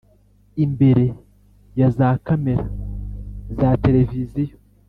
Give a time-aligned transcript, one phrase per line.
[0.65, 1.05] imbere
[1.79, 2.65] ya za kamera
[3.57, 4.55] za televiziyo,